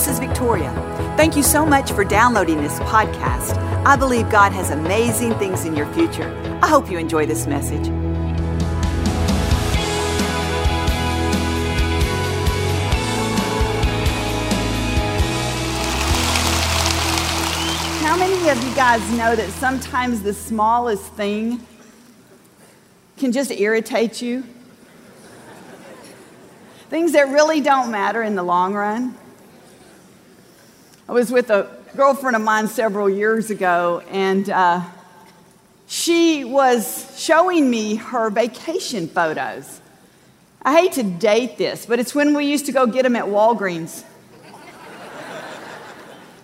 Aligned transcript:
this 0.00 0.08
is 0.08 0.18
Victoria. 0.18 0.72
Thank 1.18 1.36
you 1.36 1.42
so 1.42 1.66
much 1.66 1.92
for 1.92 2.04
downloading 2.04 2.62
this 2.62 2.78
podcast. 2.78 3.54
I 3.84 3.96
believe 3.96 4.30
God 4.30 4.50
has 4.50 4.70
amazing 4.70 5.34
things 5.34 5.66
in 5.66 5.76
your 5.76 5.84
future. 5.92 6.26
I 6.62 6.68
hope 6.68 6.90
you 6.90 6.96
enjoy 6.96 7.26
this 7.26 7.46
message. 7.46 7.86
How 18.02 18.16
many 18.16 18.48
of 18.48 18.64
you 18.66 18.74
guys 18.74 19.06
know 19.12 19.36
that 19.36 19.50
sometimes 19.58 20.22
the 20.22 20.32
smallest 20.32 21.12
thing 21.12 21.60
can 23.18 23.32
just 23.32 23.50
irritate 23.50 24.22
you? 24.22 24.44
Things 26.88 27.12
that 27.12 27.28
really 27.28 27.60
don't 27.60 27.90
matter 27.90 28.22
in 28.22 28.34
the 28.34 28.42
long 28.42 28.72
run. 28.72 29.19
I 31.10 31.12
was 31.12 31.32
with 31.32 31.50
a 31.50 31.68
girlfriend 31.96 32.36
of 32.36 32.42
mine 32.42 32.68
several 32.68 33.10
years 33.10 33.50
ago, 33.50 34.00
and 34.10 34.48
uh, 34.48 34.80
she 35.88 36.44
was 36.44 37.12
showing 37.18 37.68
me 37.68 37.96
her 37.96 38.30
vacation 38.30 39.08
photos. 39.08 39.80
I 40.62 40.80
hate 40.80 40.92
to 40.92 41.02
date 41.02 41.58
this, 41.58 41.84
but 41.84 41.98
it's 41.98 42.14
when 42.14 42.32
we 42.32 42.44
used 42.44 42.66
to 42.66 42.72
go 42.72 42.86
get 42.86 43.02
them 43.02 43.16
at 43.16 43.24
Walgreens. 43.24 44.04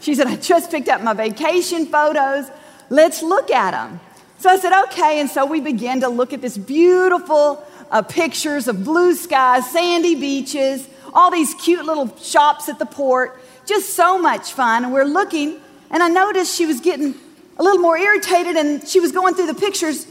She 0.00 0.16
said, 0.16 0.26
I 0.26 0.34
just 0.34 0.72
picked 0.72 0.88
up 0.88 1.00
my 1.00 1.14
vacation 1.14 1.86
photos. 1.86 2.50
Let's 2.90 3.22
look 3.22 3.52
at 3.52 3.70
them. 3.70 4.00
So 4.38 4.50
I 4.50 4.58
said, 4.58 4.72
okay. 4.86 5.20
And 5.20 5.30
so 5.30 5.46
we 5.46 5.60
began 5.60 6.00
to 6.00 6.08
look 6.08 6.32
at 6.32 6.42
this 6.42 6.58
beautiful 6.58 7.64
uh, 7.92 8.02
pictures 8.02 8.66
of 8.66 8.82
blue 8.82 9.14
skies, 9.14 9.70
sandy 9.70 10.16
beaches, 10.16 10.88
all 11.14 11.30
these 11.30 11.54
cute 11.54 11.84
little 11.84 12.12
shops 12.16 12.68
at 12.68 12.80
the 12.80 12.86
port. 12.86 13.40
Just 13.66 13.94
so 13.94 14.18
much 14.18 14.52
fun. 14.52 14.84
And 14.84 14.92
we're 14.92 15.04
looking, 15.04 15.60
and 15.90 16.02
I 16.02 16.08
noticed 16.08 16.56
she 16.56 16.66
was 16.66 16.80
getting 16.80 17.14
a 17.58 17.62
little 17.62 17.80
more 17.80 17.96
irritated 17.98 18.56
and 18.56 18.86
she 18.86 19.00
was 19.00 19.12
going 19.12 19.34
through 19.34 19.46
the 19.46 19.54
pictures 19.54 20.06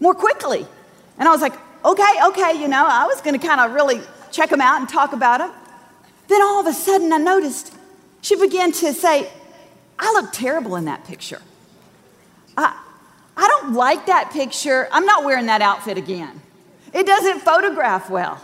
more 0.00 0.14
quickly. 0.14 0.66
And 1.18 1.28
I 1.28 1.32
was 1.32 1.40
like, 1.40 1.54
okay, 1.84 2.12
okay, 2.28 2.60
you 2.60 2.68
know, 2.68 2.84
I 2.86 3.06
was 3.06 3.20
going 3.20 3.38
to 3.38 3.46
kind 3.46 3.60
of 3.60 3.72
really 3.72 4.00
check 4.30 4.50
them 4.50 4.60
out 4.60 4.80
and 4.80 4.88
talk 4.88 5.12
about 5.12 5.38
them. 5.38 5.52
Then 6.28 6.42
all 6.42 6.60
of 6.60 6.66
a 6.66 6.72
sudden, 6.72 7.12
I 7.12 7.18
noticed 7.18 7.72
she 8.20 8.36
began 8.36 8.72
to 8.72 8.92
say, 8.92 9.30
I 9.98 10.12
look 10.12 10.32
terrible 10.32 10.76
in 10.76 10.86
that 10.86 11.04
picture. 11.04 11.40
I, 12.56 12.78
I 13.36 13.48
don't 13.48 13.74
like 13.74 14.06
that 14.06 14.30
picture. 14.32 14.88
I'm 14.90 15.06
not 15.06 15.24
wearing 15.24 15.46
that 15.46 15.62
outfit 15.62 15.96
again. 15.98 16.40
It 16.92 17.06
doesn't 17.06 17.40
photograph 17.40 18.10
well. 18.10 18.40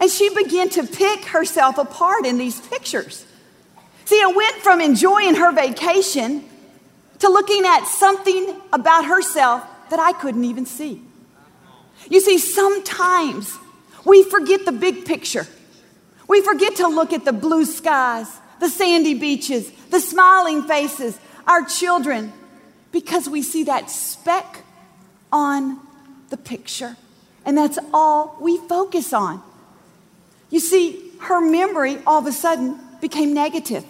And 0.00 0.10
she 0.10 0.32
began 0.34 0.68
to 0.70 0.86
pick 0.86 1.24
herself 1.26 1.78
apart 1.78 2.26
in 2.26 2.38
these 2.38 2.60
pictures. 2.60 3.24
See, 4.08 4.14
it 4.14 4.34
went 4.34 4.56
from 4.62 4.80
enjoying 4.80 5.34
her 5.34 5.52
vacation 5.52 6.42
to 7.18 7.28
looking 7.28 7.66
at 7.66 7.84
something 7.84 8.56
about 8.72 9.04
herself 9.04 9.62
that 9.90 9.98
I 9.98 10.12
couldn't 10.12 10.46
even 10.46 10.64
see. 10.64 11.02
You 12.08 12.22
see, 12.22 12.38
sometimes 12.38 13.54
we 14.06 14.22
forget 14.22 14.64
the 14.64 14.72
big 14.72 15.04
picture. 15.04 15.46
We 16.26 16.40
forget 16.40 16.76
to 16.76 16.88
look 16.88 17.12
at 17.12 17.26
the 17.26 17.34
blue 17.34 17.66
skies, 17.66 18.34
the 18.60 18.70
sandy 18.70 19.12
beaches, 19.12 19.70
the 19.90 20.00
smiling 20.00 20.62
faces, 20.62 21.18
our 21.46 21.66
children, 21.66 22.32
because 22.92 23.28
we 23.28 23.42
see 23.42 23.64
that 23.64 23.90
speck 23.90 24.64
on 25.30 25.86
the 26.30 26.38
picture. 26.38 26.96
And 27.44 27.58
that's 27.58 27.78
all 27.92 28.38
we 28.40 28.56
focus 28.56 29.12
on. 29.12 29.42
You 30.48 30.60
see, 30.60 31.12
her 31.20 31.42
memory 31.42 31.98
all 32.06 32.20
of 32.20 32.26
a 32.26 32.32
sudden 32.32 32.80
became 33.02 33.34
negative. 33.34 33.84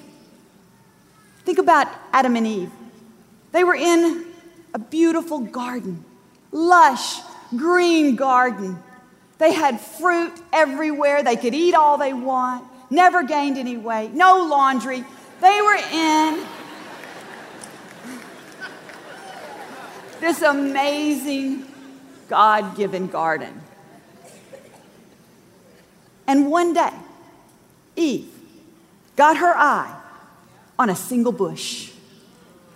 Think 1.49 1.61
about 1.61 1.89
Adam 2.13 2.37
and 2.37 2.47
Eve. 2.47 2.71
They 3.53 3.65
were 3.65 3.75
in 3.75 4.27
a 4.75 4.79
beautiful 4.79 5.39
garden, 5.39 6.05
lush, 6.53 7.21
green 7.57 8.17
garden. 8.17 8.79
They 9.39 9.55
had 9.55 9.81
fruit 9.81 10.35
everywhere. 10.53 11.23
They 11.23 11.37
could 11.37 11.55
eat 11.55 11.75
all 11.75 11.97
they 11.97 12.13
want, 12.13 12.67
never 12.91 13.23
gained 13.23 13.57
any 13.57 13.79
weight, 13.79 14.13
no 14.13 14.47
laundry. 14.47 15.03
They 15.41 15.63
were 15.63 15.79
in 15.91 16.47
this 20.21 20.43
amazing 20.43 21.65
God 22.29 22.77
given 22.77 23.07
garden. 23.07 23.59
And 26.27 26.51
one 26.51 26.75
day, 26.75 26.93
Eve 27.97 28.31
got 29.17 29.39
her 29.39 29.57
eye 29.57 29.99
on 30.79 30.91
a 30.91 30.97
single 30.97 31.33
bush. 31.33 31.91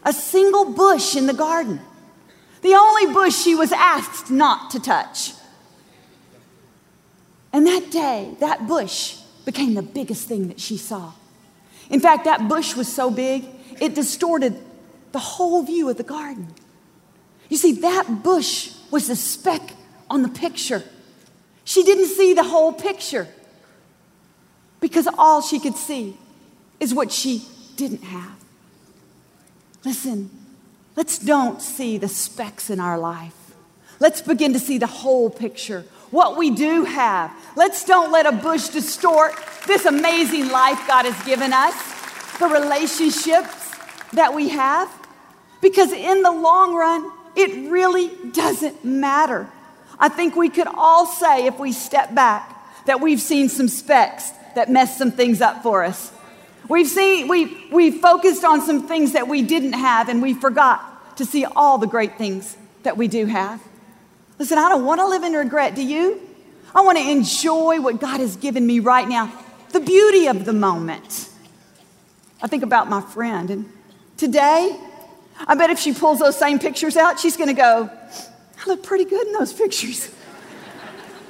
A 0.04 0.12
single 0.12 0.72
bush 0.72 1.16
in 1.16 1.26
the 1.26 1.34
garden. 1.34 1.80
The 2.62 2.74
only 2.74 3.12
bush 3.12 3.34
she 3.36 3.54
was 3.54 3.72
asked 3.72 4.30
not 4.30 4.70
to 4.70 4.80
touch. 4.80 5.32
And 7.52 7.66
that 7.66 7.90
day, 7.90 8.34
that 8.40 8.66
bush 8.66 9.18
became 9.44 9.74
the 9.74 9.82
biggest 9.82 10.26
thing 10.26 10.48
that 10.48 10.60
she 10.60 10.76
saw. 10.76 11.12
In 11.90 12.00
fact, 12.00 12.24
that 12.24 12.48
bush 12.48 12.74
was 12.74 12.90
so 12.90 13.10
big, 13.10 13.46
it 13.80 13.94
distorted 13.94 14.56
the 15.12 15.18
whole 15.18 15.62
view 15.62 15.88
of 15.88 15.96
the 15.96 16.02
garden. 16.02 16.48
You 17.48 17.56
see, 17.56 17.72
that 17.72 18.22
bush 18.22 18.72
was 18.90 19.08
the 19.08 19.16
speck 19.16 19.74
on 20.08 20.22
the 20.22 20.28
picture. 20.28 20.82
She 21.64 21.82
didn't 21.82 22.06
see 22.06 22.32
the 22.32 22.44
whole 22.44 22.72
picture 22.72 23.28
because 24.80 25.06
all 25.18 25.42
she 25.42 25.58
could 25.58 25.76
see 25.76 26.16
is 26.80 26.94
what 26.94 27.12
she 27.12 27.42
didn't 27.76 28.02
have. 28.02 28.36
Listen, 29.84 30.30
let's 30.96 31.18
don't 31.18 31.60
see 31.60 31.98
the 31.98 32.08
specks 32.08 32.70
in 32.70 32.80
our 32.80 32.98
life. 32.98 33.34
Let's 34.00 34.22
begin 34.22 34.52
to 34.52 34.58
see 34.58 34.78
the 34.78 34.86
whole 34.86 35.30
picture, 35.30 35.84
what 36.10 36.36
we 36.36 36.50
do 36.50 36.84
have. 36.84 37.32
Let's 37.56 37.84
don't 37.84 38.10
let 38.10 38.26
a 38.26 38.32
bush 38.32 38.68
distort 38.68 39.34
this 39.66 39.84
amazing 39.86 40.48
life 40.48 40.78
God 40.86 41.04
has 41.04 41.24
given 41.24 41.52
us, 41.52 41.74
the 42.38 42.48
relationships 42.48 43.70
that 44.12 44.34
we 44.34 44.48
have, 44.48 44.90
because 45.60 45.92
in 45.92 46.22
the 46.22 46.32
long 46.32 46.74
run, 46.74 47.10
it 47.36 47.70
really 47.70 48.10
doesn't 48.32 48.84
matter. 48.84 49.48
I 49.98 50.08
think 50.08 50.34
we 50.34 50.48
could 50.48 50.66
all 50.66 51.06
say, 51.06 51.46
if 51.46 51.58
we 51.58 51.72
step 51.72 52.14
back, 52.14 52.84
that 52.86 53.00
we've 53.00 53.20
seen 53.20 53.48
some 53.48 53.68
specks 53.68 54.30
that 54.54 54.70
messed 54.70 54.98
some 54.98 55.12
things 55.12 55.40
up 55.40 55.62
for 55.62 55.84
us. 55.84 56.12
We've 56.68 56.86
seen, 56.86 57.28
we, 57.28 57.68
we 57.70 57.90
focused 57.90 58.44
on 58.44 58.60
some 58.60 58.86
things 58.86 59.12
that 59.12 59.28
we 59.28 59.42
didn't 59.42 59.72
have, 59.72 60.08
and 60.08 60.22
we 60.22 60.34
forgot 60.34 61.16
to 61.16 61.24
see 61.24 61.44
all 61.44 61.78
the 61.78 61.86
great 61.86 62.16
things 62.16 62.56
that 62.84 62.96
we 62.96 63.08
do 63.08 63.26
have. 63.26 63.62
Listen, 64.38 64.58
I 64.58 64.68
don't 64.68 64.84
want 64.84 65.00
to 65.00 65.06
live 65.06 65.22
in 65.22 65.32
regret. 65.32 65.74
Do 65.74 65.82
you? 65.82 66.20
I 66.74 66.80
want 66.82 66.98
to 66.98 67.10
enjoy 67.10 67.80
what 67.80 68.00
God 68.00 68.20
has 68.20 68.36
given 68.36 68.66
me 68.66 68.78
right 68.78 69.08
now, 69.08 69.32
the 69.70 69.80
beauty 69.80 70.26
of 70.26 70.44
the 70.44 70.52
moment. 70.52 71.28
I 72.40 72.46
think 72.46 72.62
about 72.62 72.88
my 72.88 73.00
friend, 73.00 73.50
and 73.50 73.72
today, 74.16 74.78
I 75.46 75.54
bet 75.54 75.70
if 75.70 75.78
she 75.78 75.92
pulls 75.92 76.18
those 76.18 76.38
same 76.38 76.58
pictures 76.58 76.96
out, 76.96 77.20
she's 77.20 77.36
going 77.36 77.48
to 77.48 77.54
go, 77.54 77.90
I 77.90 78.68
look 78.68 78.82
pretty 78.82 79.04
good 79.04 79.26
in 79.26 79.32
those 79.32 79.52
pictures. 79.52 80.10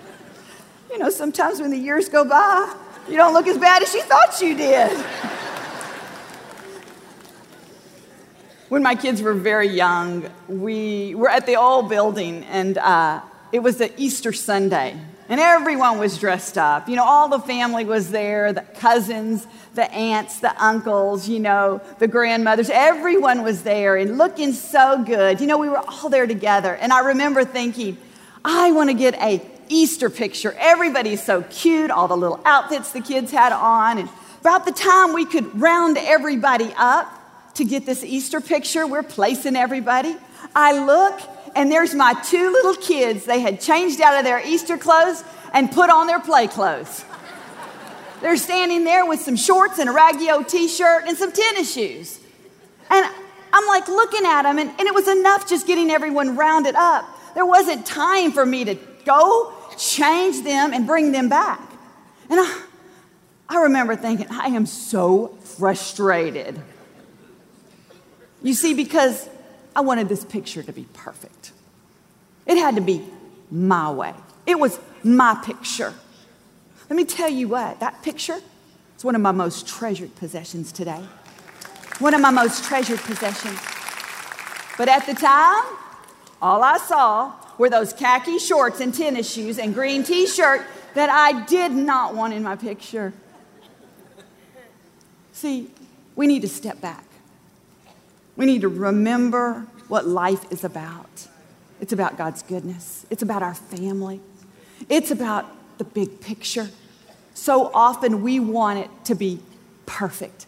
you 0.90 0.98
know, 0.98 1.10
sometimes 1.10 1.60
when 1.60 1.70
the 1.70 1.78
years 1.78 2.08
go 2.08 2.24
by, 2.24 2.74
you 3.08 3.16
don't 3.16 3.32
look 3.32 3.46
as 3.46 3.58
bad 3.58 3.82
as 3.82 3.90
she 3.90 4.00
thought 4.02 4.40
you 4.40 4.56
did. 4.56 5.04
when 8.72 8.82
my 8.82 8.94
kids 8.94 9.20
were 9.20 9.34
very 9.34 9.68
young, 9.68 10.30
we 10.48 11.14
were 11.14 11.28
at 11.28 11.44
the 11.44 11.56
old 11.56 11.90
building, 11.90 12.42
and 12.44 12.78
uh, 12.78 13.20
it 13.52 13.58
was 13.58 13.76
the 13.76 13.92
Easter 14.00 14.32
Sunday, 14.32 14.96
and 15.28 15.38
everyone 15.38 15.98
was 15.98 16.16
dressed 16.16 16.56
up. 16.56 16.88
You 16.88 16.96
know, 16.96 17.04
all 17.04 17.28
the 17.28 17.40
family 17.40 17.84
was 17.84 18.10
there 18.10 18.50
the 18.54 18.62
cousins, 18.62 19.46
the 19.74 19.92
aunts, 19.92 20.40
the 20.40 20.54
uncles, 20.64 21.28
you 21.28 21.38
know, 21.38 21.82
the 21.98 22.08
grandmothers. 22.08 22.70
Everyone 22.70 23.42
was 23.42 23.62
there 23.62 23.96
and 23.96 24.16
looking 24.16 24.54
so 24.54 25.04
good. 25.04 25.42
You 25.42 25.48
know, 25.48 25.58
we 25.58 25.68
were 25.68 25.82
all 25.86 26.08
there 26.08 26.26
together. 26.26 26.74
And 26.74 26.94
I 26.94 27.00
remember 27.00 27.44
thinking, 27.44 27.98
I 28.42 28.72
want 28.72 28.88
to 28.88 28.94
get 28.94 29.14
a 29.16 29.38
Easter 29.68 30.10
picture. 30.10 30.54
Everybody's 30.58 31.22
so 31.22 31.42
cute, 31.42 31.90
all 31.90 32.08
the 32.08 32.16
little 32.16 32.40
outfits 32.44 32.92
the 32.92 33.00
kids 33.00 33.30
had 33.30 33.52
on. 33.52 33.98
And 33.98 34.08
about 34.40 34.64
the 34.64 34.72
time 34.72 35.12
we 35.12 35.24
could 35.24 35.60
round 35.60 35.98
everybody 35.98 36.72
up 36.76 37.08
to 37.54 37.64
get 37.64 37.86
this 37.86 38.02
Easter 38.02 38.40
picture, 38.40 38.86
we're 38.86 39.02
placing 39.02 39.56
everybody. 39.56 40.16
I 40.54 40.84
look, 40.84 41.20
and 41.54 41.70
there's 41.70 41.94
my 41.94 42.14
two 42.14 42.50
little 42.50 42.74
kids. 42.74 43.24
They 43.24 43.40
had 43.40 43.60
changed 43.60 44.00
out 44.00 44.18
of 44.18 44.24
their 44.24 44.44
Easter 44.46 44.76
clothes 44.76 45.22
and 45.52 45.70
put 45.70 45.90
on 45.90 46.06
their 46.06 46.20
play 46.20 46.46
clothes. 46.46 47.04
They're 48.20 48.36
standing 48.36 48.84
there 48.84 49.04
with 49.04 49.20
some 49.20 49.36
shorts 49.36 49.78
and 49.78 49.88
a 49.88 49.92
raggedy 49.92 50.28
t 50.44 50.68
shirt 50.68 51.04
and 51.06 51.16
some 51.16 51.32
tennis 51.32 51.72
shoes. 51.72 52.20
And 52.88 53.06
I'm 53.52 53.66
like 53.66 53.88
looking 53.88 54.24
at 54.24 54.42
them, 54.42 54.58
and, 54.58 54.70
and 54.70 54.80
it 54.80 54.94
was 54.94 55.08
enough 55.08 55.48
just 55.48 55.66
getting 55.66 55.90
everyone 55.90 56.36
rounded 56.36 56.74
up. 56.74 57.04
There 57.34 57.46
wasn't 57.46 57.86
time 57.86 58.32
for 58.32 58.44
me 58.44 58.64
to 58.64 58.74
go 59.04 59.52
change 59.76 60.44
them 60.44 60.72
and 60.72 60.86
bring 60.86 61.12
them 61.12 61.28
back. 61.28 61.60
And 62.28 62.40
I, 62.40 62.62
I 63.48 63.62
remember 63.62 63.96
thinking, 63.96 64.26
I 64.30 64.48
am 64.48 64.66
so 64.66 65.28
frustrated. 65.40 66.60
You 68.42 68.54
see, 68.54 68.74
because 68.74 69.28
I 69.74 69.80
wanted 69.80 70.08
this 70.08 70.24
picture 70.24 70.62
to 70.62 70.72
be 70.72 70.86
perfect. 70.92 71.52
It 72.46 72.58
had 72.58 72.74
to 72.76 72.80
be 72.80 73.04
my 73.50 73.90
way. 73.90 74.14
It 74.46 74.58
was 74.58 74.78
my 75.02 75.40
picture. 75.44 75.94
Let 76.90 76.96
me 76.96 77.04
tell 77.04 77.28
you 77.28 77.48
what, 77.48 77.80
that 77.80 78.02
picture 78.02 78.40
is 78.96 79.04
one 79.04 79.14
of 79.14 79.20
my 79.20 79.32
most 79.32 79.66
treasured 79.66 80.14
possessions 80.16 80.72
today. 80.72 81.02
One 81.98 82.14
of 82.14 82.20
my 82.20 82.30
most 82.30 82.64
treasured 82.64 82.98
possessions. 83.00 83.58
But 84.76 84.88
at 84.88 85.06
the 85.06 85.14
time, 85.14 85.64
all 86.42 86.62
I 86.64 86.76
saw 86.78 87.32
were 87.56 87.70
those 87.70 87.92
khaki 87.92 88.38
shorts 88.38 88.80
and 88.80 88.92
tennis 88.92 89.32
shoes 89.32 89.58
and 89.58 89.72
green 89.72 90.02
t 90.02 90.26
shirt 90.26 90.66
that 90.94 91.08
I 91.08 91.44
did 91.44 91.72
not 91.72 92.14
want 92.14 92.34
in 92.34 92.42
my 92.42 92.56
picture. 92.56 93.12
See, 95.32 95.70
we 96.16 96.26
need 96.26 96.42
to 96.42 96.48
step 96.48 96.80
back. 96.80 97.04
We 98.36 98.44
need 98.44 98.62
to 98.62 98.68
remember 98.68 99.66
what 99.88 100.06
life 100.06 100.50
is 100.50 100.64
about. 100.64 101.28
It's 101.80 101.92
about 101.92 102.16
God's 102.16 102.42
goodness, 102.42 103.06
it's 103.10 103.22
about 103.22 103.42
our 103.42 103.54
family, 103.54 104.20
it's 104.88 105.10
about 105.10 105.46
the 105.78 105.84
big 105.84 106.20
picture. 106.20 106.70
So 107.34 107.70
often 107.74 108.22
we 108.22 108.38
want 108.38 108.78
it 108.78 108.90
to 109.06 109.14
be 109.14 109.40
perfect, 109.86 110.46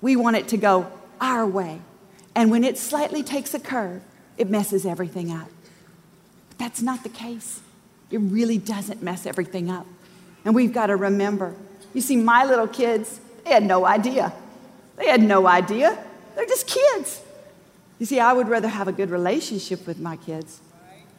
we 0.00 0.16
want 0.16 0.36
it 0.36 0.48
to 0.48 0.56
go 0.56 0.90
our 1.20 1.46
way. 1.46 1.80
And 2.34 2.50
when 2.50 2.62
it 2.62 2.78
slightly 2.78 3.22
takes 3.22 3.52
a 3.52 3.58
curve, 3.58 4.02
it 4.40 4.48
messes 4.48 4.86
everything 4.86 5.30
up. 5.30 5.48
But 6.48 6.58
that's 6.58 6.80
not 6.80 7.02
the 7.02 7.10
case. 7.10 7.60
It 8.10 8.18
really 8.18 8.56
doesn't 8.56 9.02
mess 9.02 9.26
everything 9.26 9.70
up. 9.70 9.86
And 10.46 10.54
we've 10.54 10.72
got 10.72 10.86
to 10.86 10.96
remember. 10.96 11.54
You 11.92 12.00
see, 12.00 12.16
my 12.16 12.46
little 12.46 12.66
kids, 12.66 13.20
they 13.44 13.50
had 13.50 13.64
no 13.64 13.84
idea. 13.84 14.32
They 14.96 15.08
had 15.08 15.22
no 15.22 15.46
idea. 15.46 16.02
They're 16.34 16.46
just 16.46 16.66
kids. 16.66 17.20
You 17.98 18.06
see, 18.06 18.18
I 18.18 18.32
would 18.32 18.48
rather 18.48 18.68
have 18.68 18.88
a 18.88 18.92
good 18.92 19.10
relationship 19.10 19.86
with 19.86 19.98
my 19.98 20.16
kids 20.16 20.60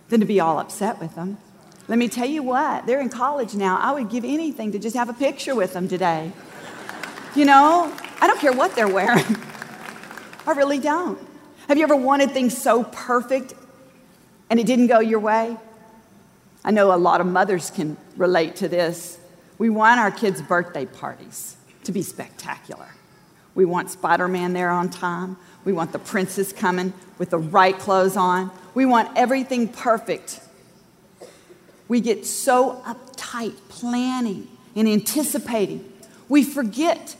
than 0.09 0.19
to 0.19 0.25
be 0.25 0.39
all 0.39 0.57
upset 0.57 0.99
with 0.99 1.13
them. 1.13 1.37
Let 1.87 1.99
me 1.99 2.09
tell 2.09 2.27
you 2.27 2.41
what, 2.41 2.87
they're 2.87 3.01
in 3.01 3.09
college 3.09 3.53
now. 3.53 3.77
I 3.77 3.91
would 3.91 4.09
give 4.09 4.25
anything 4.25 4.71
to 4.71 4.79
just 4.79 4.95
have 4.95 5.09
a 5.09 5.13
picture 5.13 5.53
with 5.53 5.73
them 5.73 5.87
today. 5.87 6.31
You 7.35 7.45
know, 7.45 7.95
I 8.19 8.25
don't 8.25 8.39
care 8.39 8.53
what 8.53 8.75
they're 8.75 8.87
wearing. 8.87 9.37
I 10.47 10.53
really 10.53 10.79
don't. 10.79 11.19
Have 11.71 11.77
you 11.77 11.85
ever 11.85 11.95
wanted 11.95 12.31
things 12.31 12.57
so 12.57 12.83
perfect 12.83 13.53
and 14.49 14.59
it 14.59 14.65
didn't 14.65 14.87
go 14.87 14.99
your 14.99 15.21
way? 15.21 15.55
I 16.65 16.71
know 16.71 16.93
a 16.93 16.97
lot 16.97 17.21
of 17.21 17.27
mothers 17.27 17.71
can 17.71 17.95
relate 18.17 18.57
to 18.57 18.67
this. 18.67 19.17
We 19.57 19.69
want 19.69 19.97
our 19.97 20.11
kids' 20.11 20.41
birthday 20.41 20.85
parties 20.85 21.55
to 21.85 21.93
be 21.93 22.01
spectacular. 22.01 22.89
We 23.55 23.63
want 23.63 23.89
Spider 23.89 24.27
Man 24.27 24.51
there 24.51 24.69
on 24.69 24.89
time. 24.89 25.37
We 25.63 25.71
want 25.71 25.93
the 25.93 25.99
princess 25.99 26.51
coming 26.51 26.91
with 27.17 27.29
the 27.29 27.37
right 27.37 27.79
clothes 27.79 28.17
on. 28.17 28.51
We 28.73 28.85
want 28.85 29.17
everything 29.17 29.69
perfect. 29.69 30.41
We 31.87 32.01
get 32.01 32.25
so 32.25 32.83
uptight 32.85 33.55
planning 33.69 34.49
and 34.75 34.89
anticipating. 34.89 35.89
We 36.27 36.43
forget 36.43 37.15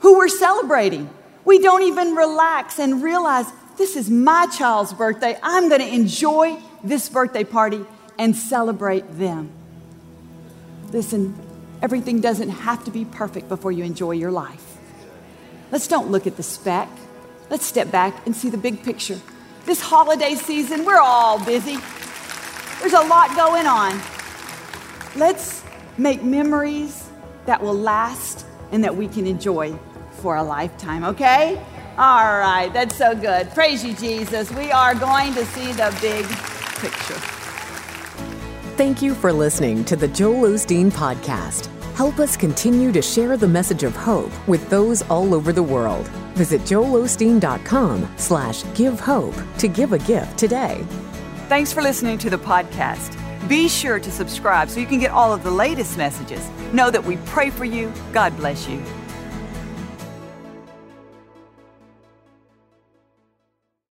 who 0.00 0.18
we're 0.18 0.28
celebrating. 0.28 1.08
We 1.46 1.58
don't 1.58 1.84
even 1.84 2.14
relax 2.14 2.78
and 2.78 3.02
realize 3.02 3.46
this 3.76 3.96
is 3.96 4.10
my 4.10 4.46
child's 4.46 4.92
birthday. 4.92 5.38
I'm 5.42 5.68
going 5.68 5.80
to 5.80 5.94
enjoy 5.94 6.58
this 6.84 7.08
birthday 7.08 7.44
party 7.44 7.84
and 8.18 8.36
celebrate 8.36 9.18
them. 9.18 9.50
Listen, 10.90 11.34
everything 11.80 12.20
doesn't 12.20 12.50
have 12.50 12.84
to 12.84 12.90
be 12.90 13.04
perfect 13.04 13.48
before 13.48 13.72
you 13.72 13.84
enjoy 13.84 14.12
your 14.12 14.30
life. 14.30 14.76
Let's 15.70 15.88
don't 15.88 16.10
look 16.10 16.26
at 16.26 16.36
the 16.36 16.42
speck. 16.42 16.88
Let's 17.48 17.64
step 17.64 17.90
back 17.90 18.26
and 18.26 18.36
see 18.36 18.50
the 18.50 18.58
big 18.58 18.82
picture. 18.82 19.18
This 19.64 19.80
holiday 19.80 20.34
season, 20.34 20.84
we're 20.84 21.00
all 21.00 21.42
busy. 21.44 21.78
There's 22.80 22.92
a 22.92 23.06
lot 23.06 23.34
going 23.36 23.66
on. 23.66 24.00
Let's 25.16 25.62
make 25.98 26.22
memories 26.22 27.08
that 27.46 27.62
will 27.62 27.74
last 27.74 28.44
and 28.70 28.84
that 28.84 28.96
we 28.96 29.08
can 29.08 29.26
enjoy 29.26 29.78
for 30.20 30.36
a 30.36 30.42
lifetime, 30.42 31.04
okay? 31.04 31.62
All 31.98 32.38
right, 32.38 32.70
that's 32.72 32.96
so 32.96 33.14
good. 33.14 33.50
Praise 33.50 33.84
you, 33.84 33.92
Jesus. 33.94 34.50
We 34.52 34.70
are 34.70 34.94
going 34.94 35.34
to 35.34 35.44
see 35.46 35.72
the 35.72 35.96
big 36.00 36.24
picture. 36.80 37.20
Thank 38.76 39.02
you 39.02 39.14
for 39.14 39.32
listening 39.32 39.84
to 39.84 39.96
the 39.96 40.08
Joel 40.08 40.48
Osteen 40.48 40.90
Podcast. 40.90 41.66
Help 41.94 42.18
us 42.18 42.36
continue 42.38 42.90
to 42.92 43.02
share 43.02 43.36
the 43.36 43.46
message 43.46 43.82
of 43.82 43.94
hope 43.94 44.32
with 44.48 44.66
those 44.70 45.02
all 45.02 45.34
over 45.34 45.52
the 45.52 45.62
world. 45.62 46.08
Visit 46.34 46.62
joelosteen.com 46.62 48.08
slash 48.16 48.64
give 48.74 48.98
hope 48.98 49.34
to 49.58 49.68
give 49.68 49.92
a 49.92 49.98
gift 49.98 50.38
today. 50.38 50.84
Thanks 51.48 51.70
for 51.74 51.82
listening 51.82 52.16
to 52.18 52.30
the 52.30 52.38
podcast. 52.38 53.18
Be 53.46 53.68
sure 53.68 54.00
to 54.00 54.10
subscribe 54.10 54.70
so 54.70 54.80
you 54.80 54.86
can 54.86 54.98
get 54.98 55.10
all 55.10 55.34
of 55.34 55.42
the 55.42 55.50
latest 55.50 55.98
messages. 55.98 56.48
Know 56.72 56.90
that 56.90 57.04
we 57.04 57.18
pray 57.26 57.50
for 57.50 57.66
you. 57.66 57.92
God 58.14 58.34
bless 58.38 58.66
you. 58.66 58.82